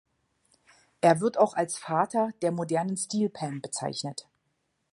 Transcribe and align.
Er 1.01 1.19
wird 1.19 1.37
auch 1.37 1.53
als 1.53 1.77
„Vater 1.77 2.31
der 2.41 2.51
modernen 2.51 2.97
Steel 2.97 3.29
Pan“ 3.29 3.61
bezeichnet. 3.61 4.27